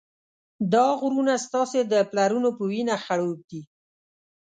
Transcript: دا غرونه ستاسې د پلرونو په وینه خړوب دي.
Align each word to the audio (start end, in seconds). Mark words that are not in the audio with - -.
دا 0.73 0.85
غرونه 0.99 1.33
ستاسې 1.45 1.79
د 1.91 1.93
پلرونو 2.09 2.49
په 2.57 2.63
وینه 2.71 2.95
خړوب 3.03 3.39
دي. 3.49 3.61